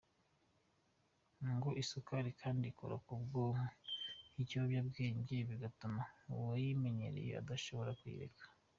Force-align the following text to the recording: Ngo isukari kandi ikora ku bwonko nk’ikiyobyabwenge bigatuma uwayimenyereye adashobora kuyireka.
Ngo 1.53 1.69
isukari 1.81 2.31
kandi 2.41 2.63
ikora 2.71 2.95
ku 3.05 3.13
bwonko 3.21 3.67
nk’ikiyobyabwenge 4.31 5.35
bigatuma 5.49 6.01
uwayimenyereye 6.33 7.31
adashobora 7.41 7.91
kuyireka. 7.99 8.43